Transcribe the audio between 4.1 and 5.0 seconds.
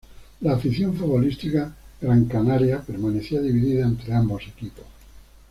ambos equipos.